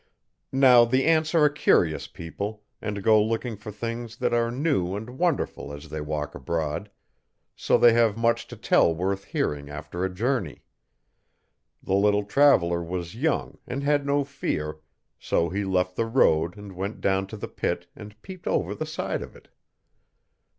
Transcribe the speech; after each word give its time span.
Now 0.55 0.83
the 0.83 1.05
ants 1.05 1.35
are 1.35 1.45
a 1.45 1.53
curious 1.53 2.07
people 2.07 2.63
and 2.81 3.03
go 3.03 3.23
looking 3.23 3.55
for 3.55 3.71
things 3.71 4.15
that 4.17 4.33
are 4.33 4.49
new 4.49 4.95
and 4.95 5.19
wonderful 5.19 5.71
as 5.71 5.89
they 5.89 6.01
walk 6.01 6.33
abroad, 6.33 6.89
so 7.55 7.77
they 7.77 7.93
have 7.93 8.17
much 8.17 8.47
to 8.47 8.55
tell 8.57 8.95
worth 8.95 9.25
hearing 9.25 9.69
after 9.69 10.03
a 10.03 10.09
journey. 10.11 10.63
The 11.83 11.93
little 11.93 12.23
traveller 12.23 12.83
was 12.83 13.13
young 13.13 13.59
and 13.67 13.83
had 13.83 14.03
no 14.03 14.23
fear, 14.23 14.79
so 15.19 15.49
he 15.49 15.63
left 15.63 15.95
the 15.95 16.07
road 16.07 16.57
and 16.57 16.71
went 16.75 16.99
down 16.99 17.27
to 17.27 17.37
the 17.37 17.47
pit 17.47 17.85
and 17.95 18.19
peeped 18.23 18.47
over 18.47 18.73
the 18.73 18.87
side 18.87 19.21
of 19.21 19.35
it. 19.35 19.49